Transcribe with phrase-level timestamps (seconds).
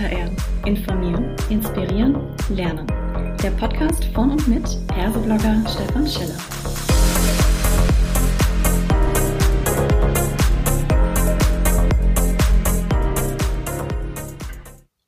[0.00, 0.30] HR.
[0.64, 2.16] Informieren, inspirieren,
[2.48, 2.86] lernen.
[3.42, 6.38] Der Podcast von und mit Herseblogger Stefan Schiller.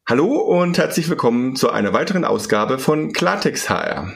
[0.07, 4.15] Hallo und herzlich willkommen zu einer weiteren Ausgabe von Klartext HR.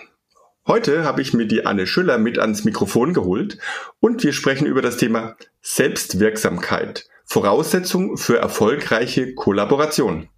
[0.67, 3.57] Heute habe ich mir die Anne Schüller mit ans Mikrofon geholt
[4.01, 10.29] und wir sprechen über das Thema Selbstwirksamkeit, Voraussetzung für erfolgreiche Kollaboration.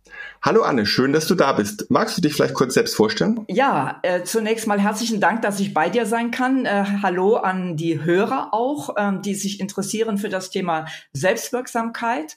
[0.41, 1.91] Hallo Anne, schön, dass du da bist.
[1.91, 3.45] Magst du dich vielleicht kurz selbst vorstellen?
[3.49, 6.65] Ja, äh, zunächst mal herzlichen Dank, dass ich bei dir sein kann.
[6.65, 12.37] Äh, hallo an die Hörer auch, äh, die sich interessieren für das Thema Selbstwirksamkeit.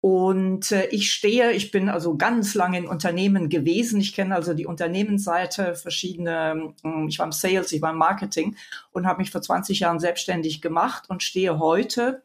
[0.00, 4.00] Und äh, ich stehe, ich bin also ganz lange in Unternehmen gewesen.
[4.00, 8.56] Ich kenne also die Unternehmensseite, verschiedene, äh, ich war im Sales, ich war im Marketing
[8.92, 12.22] und habe mich vor 20 Jahren selbstständig gemacht und stehe heute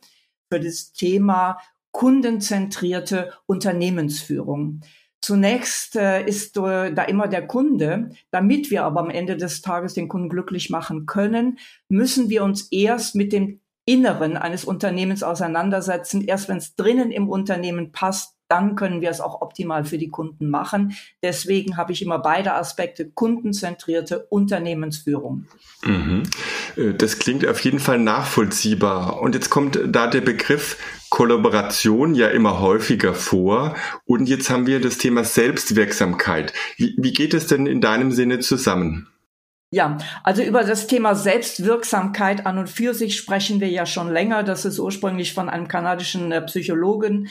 [0.49, 1.59] für das Thema
[1.91, 4.81] kundenzentrierte Unternehmensführung.
[5.27, 8.11] Zunächst äh, ist äh, da immer der Kunde.
[8.31, 12.69] Damit wir aber am Ende des Tages den Kunden glücklich machen können, müssen wir uns
[12.71, 16.21] erst mit dem Inneren eines Unternehmens auseinandersetzen.
[16.21, 20.07] Erst wenn es drinnen im Unternehmen passt, dann können wir es auch optimal für die
[20.07, 20.95] Kunden machen.
[21.21, 25.47] Deswegen habe ich immer beide Aspekte, kundenzentrierte Unternehmensführung.
[25.83, 26.23] Mhm.
[26.77, 29.19] Äh, das klingt auf jeden Fall nachvollziehbar.
[29.21, 30.77] Und jetzt kommt da der Begriff
[31.09, 33.75] Kollaboration ja immer häufiger vor.
[34.05, 36.53] Und jetzt haben wir das Thema Selbstwirksamkeit.
[36.75, 39.07] Wie, wie geht es denn in deinem Sinne zusammen?
[39.69, 44.43] Ja, also über das Thema Selbstwirksamkeit an und für sich sprechen wir ja schon länger.
[44.43, 47.27] Das ist ursprünglich von einem kanadischen äh, Psychologen,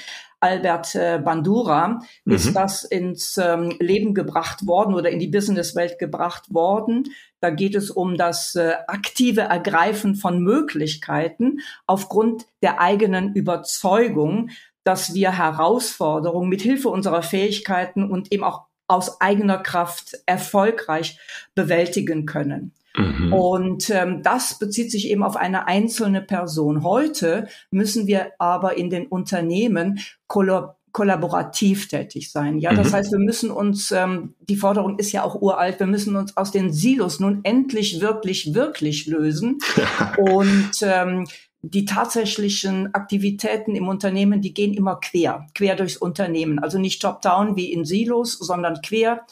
[0.47, 2.35] Albert äh, Bandura, mhm.
[2.35, 7.05] ist das ins ähm, Leben gebracht worden oder in die Businesswelt gebracht worden.
[7.41, 14.51] Da geht es um das äh, aktive Ergreifen von Möglichkeiten aufgrund der eigenen Überzeugung,
[14.85, 21.19] dass wir Herausforderungen mit Hilfe unserer Fähigkeiten und eben auch aus eigener Kraft erfolgreich
[21.57, 22.73] bewältigen können.
[22.97, 23.33] Mhm.
[23.33, 26.83] Und ähm, das bezieht sich eben auf eine einzelne Person.
[26.83, 32.59] Heute müssen wir aber in den Unternehmen kollab kollaborativ tätig sein.
[32.59, 32.93] Ja, das mhm.
[32.95, 36.53] heißt, wir müssen uns, ähm, die Forderung ist ja auch uralt, wir müssen uns aus
[36.53, 39.59] den Silos nun endlich wirklich, wirklich lösen.
[40.17, 41.27] Und ähm,
[41.61, 46.61] die tatsächlichen Aktivitäten im Unternehmen, die gehen immer quer, quer durchs Unternehmen.
[46.61, 49.27] Also nicht top-down wie in Silos, sondern quer.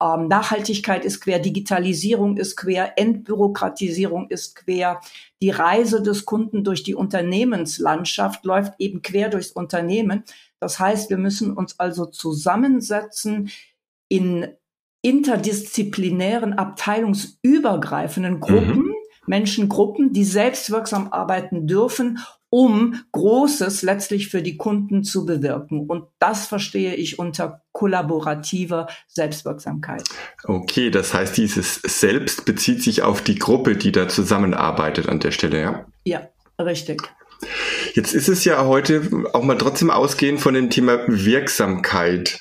[0.00, 5.00] Ähm, Nachhaltigkeit ist quer, Digitalisierung ist quer, Entbürokratisierung ist quer.
[5.42, 10.24] Die Reise des Kunden durch die Unternehmenslandschaft läuft eben quer durchs Unternehmen.
[10.60, 13.50] Das heißt, wir müssen uns also zusammensetzen
[14.08, 14.48] in
[15.02, 18.94] interdisziplinären, abteilungsübergreifenden Gruppen, mhm.
[19.26, 22.18] Menschengruppen, die selbstwirksam arbeiten dürfen,
[22.50, 25.86] um Großes letztlich für die Kunden zu bewirken.
[25.86, 30.04] Und das verstehe ich unter kollaborativer Selbstwirksamkeit.
[30.44, 35.30] Okay, das heißt, dieses Selbst bezieht sich auf die Gruppe, die da zusammenarbeitet an der
[35.30, 35.86] Stelle, ja?
[36.04, 36.28] Ja,
[36.60, 37.02] richtig.
[37.94, 42.40] Jetzt ist es ja heute auch mal trotzdem ausgehend von dem Thema Wirksamkeit.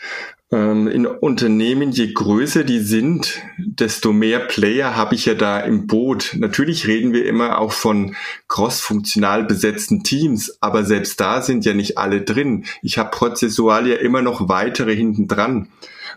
[0.49, 5.87] Ähm, in Unternehmen, je größer die sind, desto mehr Player habe ich ja da im
[5.87, 6.35] Boot.
[6.37, 8.15] Natürlich reden wir immer auch von
[8.47, 12.65] cross-funktional besetzten Teams, aber selbst da sind ja nicht alle drin.
[12.81, 15.67] Ich habe prozessual ja immer noch weitere hinten dran.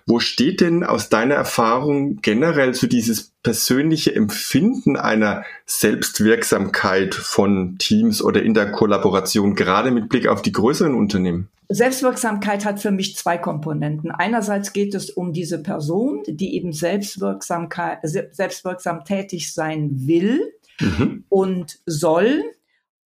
[0.07, 8.23] Wo steht denn aus deiner Erfahrung generell so dieses persönliche Empfinden einer Selbstwirksamkeit von Teams
[8.23, 11.49] oder in der Kollaboration, gerade mit Blick auf die größeren Unternehmen?
[11.73, 14.11] Selbstwirksamkeit hat für mich zwei Komponenten.
[14.11, 21.25] Einerseits geht es um diese Person, die eben Selbstwirksamkeit, selbstwirksam tätig sein will mhm.
[21.29, 22.43] und soll.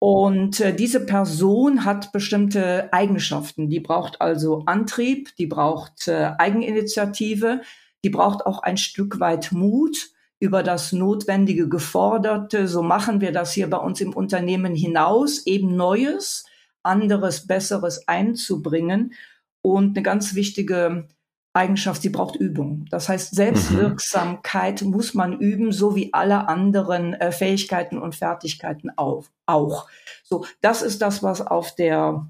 [0.06, 3.70] Und äh, diese Person hat bestimmte Eigenschaften.
[3.70, 7.62] Die braucht also Antrieb, die braucht äh, Eigeninitiative,
[8.04, 12.68] die braucht auch ein Stück weit Mut über das Notwendige geforderte.
[12.68, 16.44] So machen wir das hier bei uns im Unternehmen hinaus, eben Neues,
[16.82, 19.14] anderes, Besseres einzubringen.
[19.62, 21.08] Und eine ganz wichtige
[21.54, 22.86] Eigenschaft, sie braucht Übung.
[22.90, 23.34] Das heißt.
[23.34, 24.90] Selbstwirksamkeit mhm.
[24.90, 29.88] muss man üben, so wie alle anderen äh, Fähigkeiten und Fertigkeiten auch, auch.
[30.24, 32.26] So, das ist das, was auf der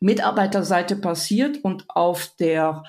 [0.00, 2.84] Mitarbeiterseite passiert und auf der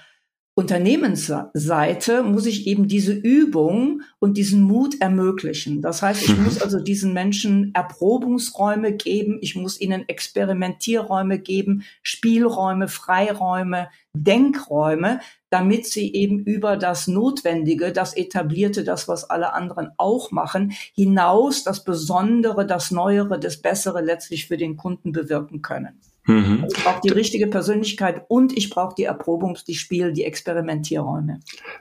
[0.59, 5.81] Unternehmensseite muss ich eben diese Übung und diesen Mut ermöglichen.
[5.81, 12.89] Das heißt, ich muss also diesen Menschen Erprobungsräume geben, ich muss ihnen Experimentierräume geben, Spielräume,
[12.89, 20.31] Freiräume, Denkräume, damit sie eben über das Notwendige, das Etablierte, das, was alle anderen auch
[20.31, 26.01] machen, hinaus das Besondere, das Neuere, das Bessere letztlich für den Kunden bewirken können.
[26.29, 26.59] Mhm.
[26.61, 31.39] Also ich brauche die richtige Persönlichkeit und ich brauche die Erprobungs-, die Spiel-, die Experimentierräume.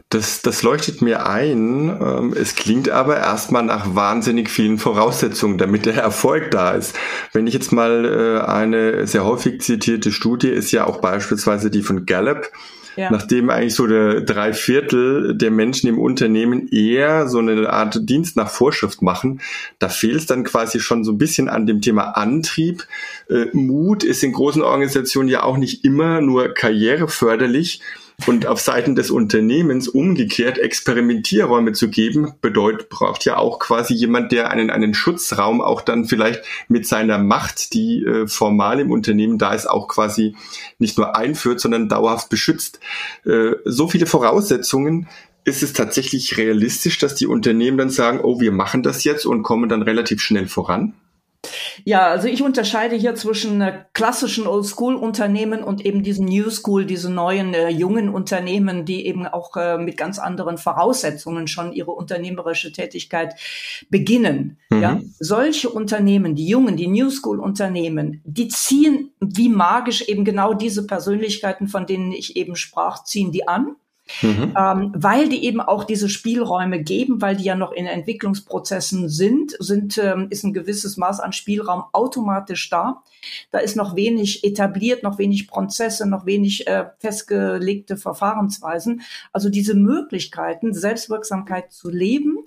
[0.08, 1.88] Das, das leuchtet mir ein.
[1.90, 6.96] Ähm, es klingt aber erstmal nach wahnsinnig vielen Voraussetzungen, damit der Erfolg da ist.
[7.34, 11.82] Wenn ich jetzt mal äh, eine sehr häufig zitierte Studie ist ja auch beispielsweise die
[11.82, 12.50] von Gallup,
[12.98, 13.12] ja.
[13.12, 18.36] Nachdem eigentlich so der drei Viertel der Menschen im Unternehmen eher so eine Art Dienst
[18.36, 19.40] nach Vorschrift machen,
[19.78, 22.88] da fehlt es dann quasi schon so ein bisschen an dem Thema Antrieb.
[23.30, 27.82] Äh, Mut ist in großen Organisationen ja auch nicht immer nur karriereförderlich.
[28.26, 34.32] Und auf Seiten des Unternehmens umgekehrt Experimentierräume zu geben, bedeutet, braucht ja auch quasi jemand,
[34.32, 39.38] der einen, einen Schutzraum auch dann vielleicht mit seiner Macht, die äh, formal im Unternehmen
[39.38, 40.34] da ist, auch quasi
[40.78, 42.80] nicht nur einführt, sondern dauerhaft beschützt.
[43.24, 45.06] Äh, so viele Voraussetzungen,
[45.44, 49.42] ist es tatsächlich realistisch, dass die Unternehmen dann sagen, oh, wir machen das jetzt und
[49.42, 50.92] kommen dann relativ schnell voran?
[51.84, 57.10] Ja, also ich unterscheide hier zwischen äh, klassischen Oldschool-Unternehmen und eben diesen New School, diese
[57.10, 62.72] neuen äh, jungen Unternehmen, die eben auch äh, mit ganz anderen Voraussetzungen schon ihre unternehmerische
[62.72, 63.34] Tätigkeit
[63.90, 64.58] beginnen.
[64.70, 64.82] Mhm.
[64.82, 70.86] Ja, solche Unternehmen, die jungen, die New School-Unternehmen, die ziehen wie magisch eben genau diese
[70.86, 73.76] Persönlichkeiten, von denen ich eben sprach, ziehen die an.
[74.22, 74.54] Mhm.
[74.58, 79.56] Ähm, weil die eben auch diese Spielräume geben, weil die ja noch in Entwicklungsprozessen sind,
[79.58, 83.02] sind ähm, ist ein gewisses Maß an Spielraum automatisch da.
[83.50, 89.02] Da ist noch wenig etabliert, noch wenig Prozesse, noch wenig äh, festgelegte Verfahrensweisen.
[89.32, 92.38] Also diese Möglichkeiten, Selbstwirksamkeit zu leben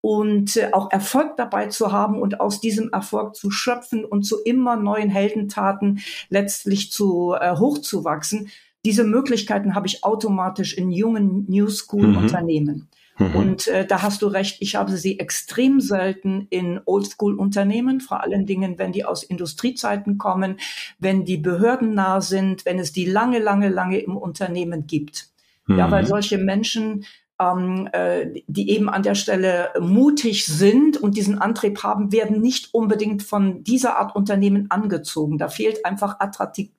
[0.00, 4.38] und äh, auch Erfolg dabei zu haben und aus diesem Erfolg zu schöpfen und zu
[4.42, 8.50] immer neuen Heldentaten letztlich zu äh, hochzuwachsen
[8.88, 12.16] diese Möglichkeiten habe ich automatisch in jungen New School mhm.
[12.16, 12.88] Unternehmen.
[13.18, 13.36] Mhm.
[13.36, 18.46] Und äh, da hast du recht, ich habe sie extrem selten in Oldschool-Unternehmen, vor allen
[18.46, 20.56] Dingen, wenn die aus Industriezeiten kommen,
[20.98, 25.28] wenn die behördennah sind, wenn es die lange, lange, lange im Unternehmen gibt.
[25.66, 25.78] Mhm.
[25.78, 26.08] Ja, weil mhm.
[26.08, 27.04] solche Menschen
[27.38, 32.72] ähm, äh, die eben an der Stelle mutig sind und diesen Antrieb haben, werden nicht
[32.72, 35.36] unbedingt von dieser Art Unternehmen angezogen.
[35.36, 36.16] Da fehlt einfach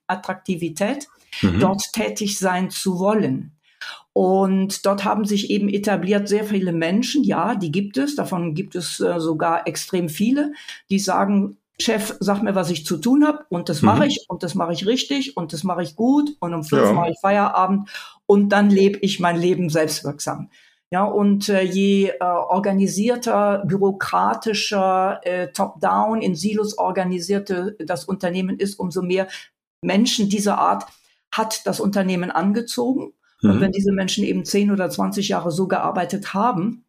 [0.08, 1.08] Attraktivität,
[1.42, 1.60] mhm.
[1.60, 3.52] dort tätig sein zu wollen.
[4.14, 8.76] Und dort haben sich eben etabliert sehr viele Menschen, ja, die gibt es, davon gibt
[8.76, 10.54] es äh, sogar extrem viele,
[10.90, 14.10] die sagen, Chef, sag mir, was ich zu tun habe und das mache mhm.
[14.10, 16.94] ich und das mache ich richtig und das mache ich gut und um fünf ja.
[16.94, 17.90] mache ich Feierabend
[18.26, 20.50] und dann lebe ich mein Leben selbstwirksam.
[20.92, 28.80] Ja, und äh, je äh, organisierter, bürokratischer, äh, top-down, in Silos organisierte das Unternehmen ist,
[28.80, 29.28] umso mehr
[29.82, 30.86] Menschen dieser Art
[31.32, 33.14] hat das Unternehmen angezogen.
[33.42, 33.50] Mhm.
[33.50, 36.86] Und wenn diese Menschen eben zehn oder zwanzig Jahre so gearbeitet haben,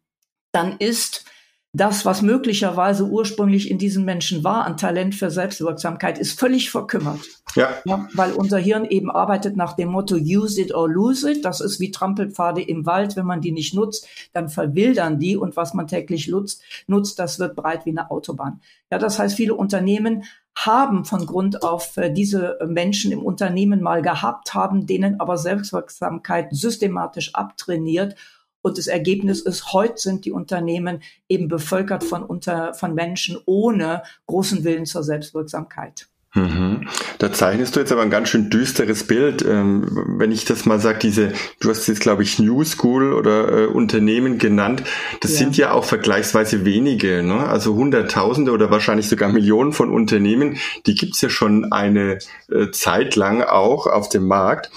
[0.51, 1.25] dann ist
[1.73, 7.21] das, was möglicherweise ursprünglich in diesen Menschen war, an Talent für Selbstwirksamkeit, ist völlig verkümmert.
[7.55, 7.69] Ja.
[7.85, 8.09] ja.
[8.13, 11.45] Weil unser Hirn eben arbeitet nach dem Motto use it or lose it.
[11.45, 13.15] Das ist wie Trampelpfade im Wald.
[13.15, 17.39] Wenn man die nicht nutzt, dann verwildern die und was man täglich nutzt, nutzt, das
[17.39, 18.59] wird breit wie eine Autobahn.
[18.91, 20.25] Ja, das heißt, viele Unternehmen
[20.55, 26.49] haben von Grund auf äh, diese Menschen im Unternehmen mal gehabt, haben denen aber Selbstwirksamkeit
[26.51, 28.15] systematisch abtrainiert
[28.61, 34.03] und das Ergebnis ist, heute sind die Unternehmen eben bevölkert von, unter, von Menschen ohne
[34.27, 36.10] großen Willen zur Selbstwirksamkeit.
[36.33, 36.87] Mhm.
[37.17, 39.41] Da zeichnest du jetzt aber ein ganz schön düsteres Bild.
[39.41, 39.85] Ähm,
[40.17, 43.65] wenn ich das mal sage, diese, du hast jetzt glaube ich New School oder äh,
[43.65, 44.83] Unternehmen genannt,
[45.19, 45.37] das ja.
[45.39, 47.47] sind ja auch vergleichsweise wenige, ne?
[47.47, 52.19] also Hunderttausende oder wahrscheinlich sogar Millionen von Unternehmen, die gibt's ja schon eine
[52.49, 54.71] äh, Zeit lang auch auf dem Markt.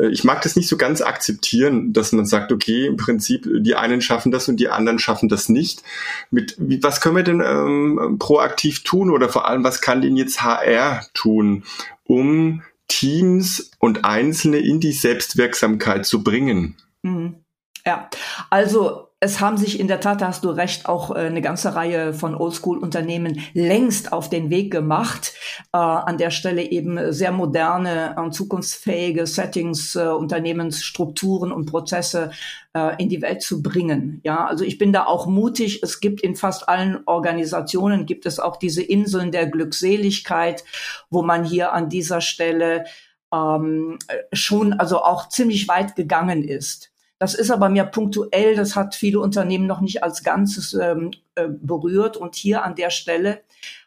[0.00, 3.74] Äh, ich mag das nicht so ganz akzeptieren, dass man sagt, okay, im Prinzip die
[3.74, 5.82] einen schaffen das und die anderen schaffen das nicht.
[6.30, 10.16] Mit wie, was können wir denn ähm, proaktiv tun oder vor allem was kann denn
[10.16, 11.64] jetzt HR tun,
[12.04, 16.76] um Teams und Einzelne in die Selbstwirksamkeit zu bringen?
[17.02, 17.44] Mhm.
[17.84, 18.10] Ja,
[18.50, 21.74] also es haben sich in der Tat, da hast du recht, auch äh, eine ganze
[21.74, 25.32] Reihe von Oldschool-Unternehmen längst auf den Weg gemacht,
[25.72, 32.30] äh, an der Stelle eben sehr moderne, äh, zukunftsfähige Settings, äh, Unternehmensstrukturen und Prozesse
[32.74, 34.20] äh, in die Welt zu bringen.
[34.22, 35.82] Ja, also ich bin da auch mutig.
[35.82, 40.62] Es gibt in fast allen Organisationen gibt es auch diese Inseln der Glückseligkeit,
[41.08, 42.84] wo man hier an dieser Stelle
[43.32, 43.98] ähm,
[44.34, 46.92] schon also auch ziemlich weit gegangen ist.
[47.18, 51.48] Das ist aber mehr punktuell, das hat viele Unternehmen noch nicht als Ganzes ähm, äh,
[51.48, 52.16] berührt.
[52.16, 53.42] Und hier an der Stelle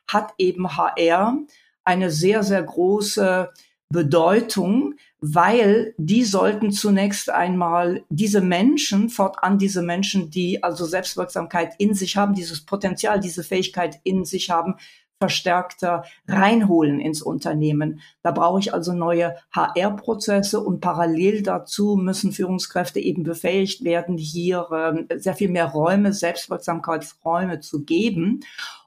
[0.07, 1.38] hat eben HR
[1.83, 3.50] eine sehr, sehr große
[3.89, 11.93] Bedeutung, weil die sollten zunächst einmal diese Menschen, fortan diese Menschen, die also Selbstwirksamkeit in
[11.93, 14.75] sich haben, dieses Potenzial, diese Fähigkeit in sich haben,
[15.19, 17.99] verstärkter reinholen ins Unternehmen.
[18.23, 24.67] Da brauche ich also neue HR-Prozesse und parallel dazu müssen Führungskräfte eben befähigt werden, hier
[25.09, 28.41] äh, sehr viel mehr Räume, Selbstwirksamkeitsräume zu geben.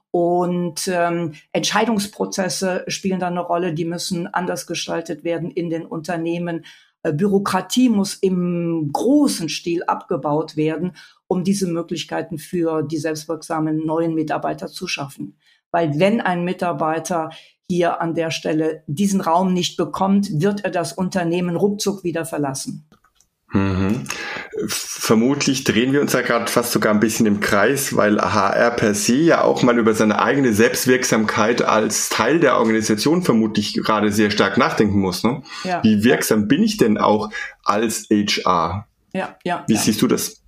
[0.09, 6.65] Und ähm, Entscheidungsprozesse spielen da eine Rolle, die müssen anders gestaltet werden in den Unternehmen.
[7.03, 10.95] Äh, Bürokratie muss im großen Stil abgebaut werden,
[11.27, 15.37] um diese Möglichkeiten für die selbstwirksamen neuen Mitarbeiter zu schaffen.
[15.73, 17.31] Weil wenn ein Mitarbeiter
[17.67, 22.87] hier an der Stelle diesen Raum nicht bekommt, wird er das Unternehmen ruckzuck wieder verlassen.
[23.53, 24.03] Mhm.
[24.67, 28.93] Vermutlich drehen wir uns ja gerade fast sogar ein bisschen im Kreis, weil HR per
[28.93, 34.29] se ja auch mal über seine eigene Selbstwirksamkeit als Teil der Organisation vermutlich gerade sehr
[34.29, 35.23] stark nachdenken muss.
[35.23, 35.41] Ne?
[35.63, 35.83] Ja.
[35.83, 37.31] Wie wirksam bin ich denn auch
[37.63, 38.87] als HR?
[39.13, 39.63] Ja, ja.
[39.67, 39.79] Wie ja.
[39.79, 40.42] siehst du das?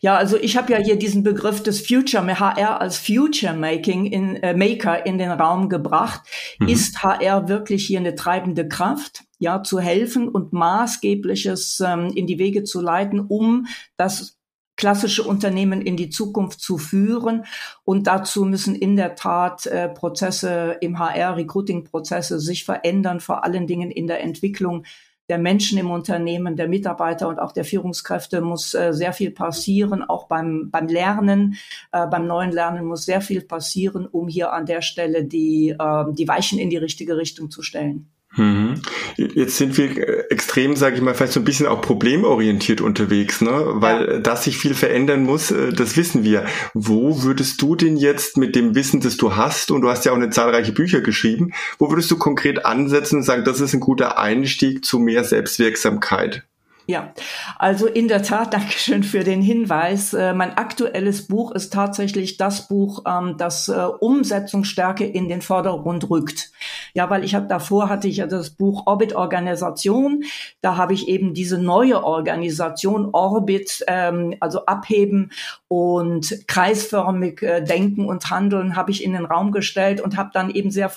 [0.00, 4.36] Ja, also ich habe ja hier diesen Begriff des Future HR als Future Making in
[4.36, 6.20] äh, Maker in den Raum gebracht.
[6.58, 6.68] Mhm.
[6.68, 9.24] Ist HR wirklich hier eine treibende Kraft?
[9.40, 13.66] Ja, zu helfen und maßgebliches ähm, in die Wege zu leiten, um
[13.96, 14.38] das
[14.78, 17.44] klassische Unternehmen in die Zukunft zu führen.
[17.84, 23.66] Und dazu müssen in der Tat äh, Prozesse im HR, Recruiting-Prozesse sich verändern, vor allen
[23.66, 24.84] Dingen in der Entwicklung
[25.28, 30.02] der Menschen im Unternehmen, der Mitarbeiter und auch der Führungskräfte muss äh, sehr viel passieren.
[30.02, 31.56] Auch beim, beim Lernen,
[31.92, 36.04] äh, beim neuen Lernen muss sehr viel passieren, um hier an der Stelle die, äh,
[36.12, 38.10] die Weichen in die richtige Richtung zu stellen.
[38.36, 38.82] Mhm.
[39.16, 43.64] Jetzt sind wir extrem, sage ich mal, vielleicht so ein bisschen auch problemorientiert unterwegs, ne?
[43.74, 44.18] Weil ja.
[44.18, 46.44] dass sich viel verändern muss, äh, das wissen wir.
[46.74, 50.12] Wo würdest du denn jetzt mit dem Wissen, das du hast, und du hast ja
[50.12, 53.80] auch eine zahlreiche Bücher geschrieben, wo würdest du konkret ansetzen und sagen, das ist ein
[53.80, 56.44] guter Einstieg zu mehr Selbstwirksamkeit?
[56.90, 57.12] Ja,
[57.58, 60.14] also in der Tat, Dankeschön für den Hinweis.
[60.14, 66.08] Äh, mein aktuelles Buch ist tatsächlich das Buch, ähm, das äh, Umsetzungsstärke in den Vordergrund
[66.08, 66.50] rückt.
[66.94, 70.24] Ja, weil ich habe davor hatte ich ja das Buch Orbit Organisation.
[70.60, 75.30] Da habe ich eben diese neue Organisation Orbit, ähm, also abheben
[75.68, 80.50] und kreisförmig äh, denken und handeln, habe ich in den Raum gestellt und habe dann
[80.50, 80.90] eben sehr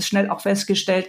[0.00, 1.08] schnell auch festgestellt,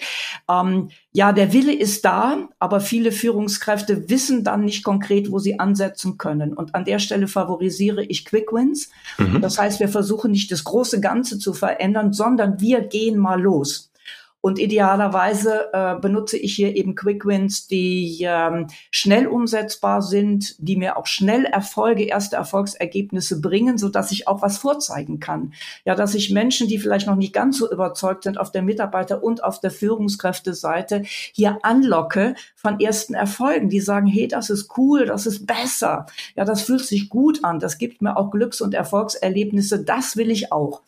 [0.49, 5.59] ähm, ja, der Wille ist da, aber viele Führungskräfte wissen dann nicht konkret, wo sie
[5.59, 6.53] ansetzen können.
[6.53, 8.89] Und an der Stelle favorisiere ich Quick Wins.
[9.17, 9.41] Mhm.
[9.41, 13.91] Das heißt, wir versuchen nicht das große Ganze zu verändern, sondern wir gehen mal los.
[14.39, 20.77] Und idealerweise äh, benutze ich hier eben Quick Wins, die ähm, schnell umsetzbar sind, die
[20.77, 25.53] mir auch schnell Erfolge, erste Erfolgsergebnisse bringen, so dass ich auch was vorzeigen kann.
[25.85, 29.23] Ja, dass ich Menschen, die vielleicht noch nicht ganz so überzeugt sind auf der Mitarbeiter-
[29.23, 35.05] und auf der Führungskräfteseite, hier anlocke von ersten Erfolgen, die sagen, hey, das ist cool,
[35.05, 36.05] das ist besser.
[36.35, 40.29] Ja, das fühlt sich gut an, das gibt mir auch Glücks- und Erfolgserlebnisse, das will
[40.29, 40.81] ich auch.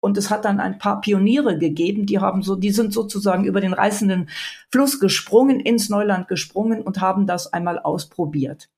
[0.00, 3.60] Und es hat dann ein paar Pioniere gegeben, die haben so, die sind sozusagen über
[3.60, 4.30] den reißenden
[4.72, 8.68] Fluss gesprungen, ins Neuland gesprungen und haben das einmal ausprobiert.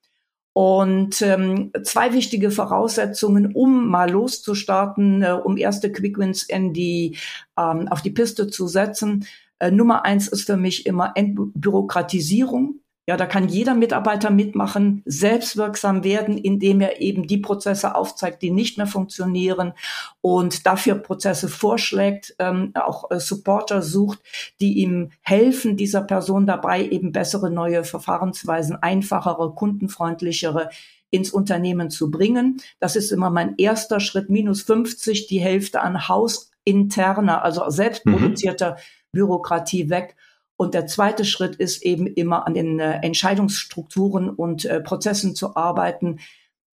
[0.55, 7.17] Und ähm, zwei wichtige Voraussetzungen, um mal loszustarten, äh, um erste Quickwins in die
[7.57, 9.27] ähm, auf die Piste zu setzen.
[9.59, 12.82] Äh, Nummer eins ist für mich immer Entbürokratisierung.
[13.13, 18.51] Ja, da kann jeder Mitarbeiter mitmachen, selbstwirksam werden, indem er eben die Prozesse aufzeigt, die
[18.51, 19.75] nicht mehr funktionieren
[20.23, 24.21] und dafür Prozesse vorschlägt, ähm, auch äh, Supporter sucht,
[24.63, 30.71] die ihm helfen, dieser Person dabei eben bessere neue Verfahrensweisen, einfachere, kundenfreundlichere
[31.11, 32.63] ins Unternehmen zu bringen.
[32.81, 38.77] Das ist immer mein erster Schritt, minus 50, die Hälfte an hausinterner, also selbstproduzierter mhm.
[39.13, 40.17] Bürokratie weg
[40.63, 45.57] und der zweite Schritt ist eben immer an den äh, Entscheidungsstrukturen und äh, Prozessen zu
[45.57, 46.21] arbeiten.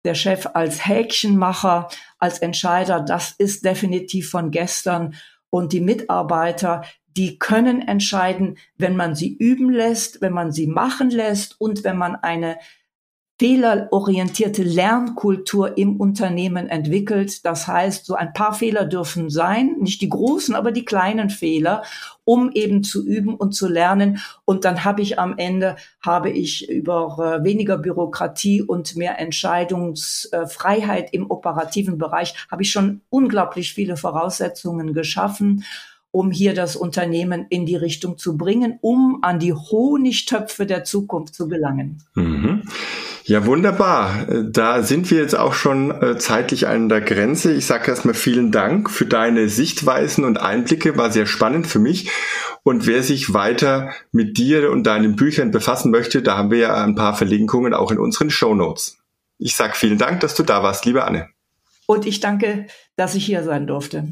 [0.05, 5.15] Der Chef als Häkchenmacher, als Entscheider, das ist definitiv von gestern.
[5.50, 6.84] Und die Mitarbeiter,
[7.17, 11.98] die können entscheiden, wenn man sie üben lässt, wenn man sie machen lässt und wenn
[11.98, 12.60] man eine
[13.39, 17.46] fehlerorientierte Lernkultur im Unternehmen entwickelt.
[17.46, 21.84] Das heißt, so ein paar Fehler dürfen sein, nicht die großen, aber die kleinen Fehler,
[22.25, 24.19] um eben zu üben und zu lernen.
[24.43, 31.13] Und dann habe ich am Ende, habe ich über äh, weniger Bürokratie und mehr Entscheidungsfreiheit
[31.13, 35.63] im operativen Bereich, habe ich schon unglaublich viele Voraussetzungen geschaffen
[36.12, 41.36] um hier das Unternehmen in die Richtung zu bringen, um an die Honigtöpfe der Zukunft
[41.36, 42.04] zu gelangen.
[42.16, 42.63] Mhm.
[43.25, 44.25] Ja, wunderbar.
[44.44, 47.54] Da sind wir jetzt auch schon äh, zeitlich an der Grenze.
[47.54, 50.98] Ich sage erstmal vielen Dank für deine Sichtweisen und Einblicke.
[50.98, 52.10] War sehr spannend für mich.
[52.63, 56.84] Und wer sich weiter mit dir und deinen Büchern befassen möchte, da haben wir ja
[56.84, 58.98] ein paar Verlinkungen auch in unseren Show Notes.
[59.38, 61.30] Ich sage vielen Dank, dass du da warst, liebe Anne.
[61.86, 64.12] Und ich danke, dass ich hier sein durfte.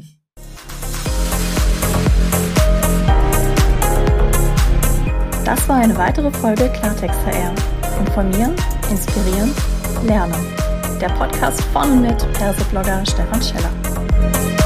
[5.48, 7.54] Das war eine weitere Folge Klartext HR.
[8.00, 8.54] Informieren,
[8.90, 9.50] inspirieren,
[10.04, 10.34] lernen.
[11.00, 14.57] Der Podcast von und mit Perseblogger Stefan Scheller.